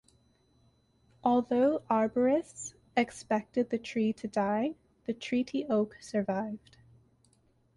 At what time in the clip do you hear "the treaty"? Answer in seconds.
5.05-5.67